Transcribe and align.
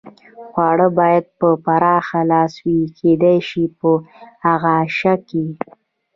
خواړه 0.51 0.87
باید 0.99 1.25
په 1.39 1.47
پراخه 1.65 2.19
لاس 2.31 2.53
وي، 2.65 2.79
کېدای 2.99 3.37
شي 3.49 3.63
په 3.79 3.91
اعاشه 4.53 5.13
کې. 5.27 5.43